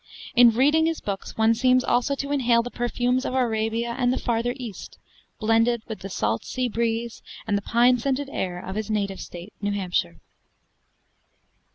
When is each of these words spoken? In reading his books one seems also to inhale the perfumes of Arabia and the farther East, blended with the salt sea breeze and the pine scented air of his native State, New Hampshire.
In 0.35 0.49
reading 0.49 0.87
his 0.87 0.99
books 0.99 1.37
one 1.37 1.53
seems 1.53 1.83
also 1.83 2.15
to 2.15 2.31
inhale 2.31 2.63
the 2.63 2.71
perfumes 2.71 3.23
of 3.23 3.35
Arabia 3.35 3.95
and 3.99 4.11
the 4.11 4.17
farther 4.17 4.53
East, 4.57 4.97
blended 5.39 5.83
with 5.87 5.99
the 5.99 6.09
salt 6.09 6.43
sea 6.43 6.67
breeze 6.67 7.21
and 7.45 7.55
the 7.55 7.61
pine 7.61 7.99
scented 7.99 8.27
air 8.27 8.57
of 8.57 8.75
his 8.75 8.89
native 8.89 9.19
State, 9.21 9.53
New 9.61 9.73
Hampshire. 9.73 10.19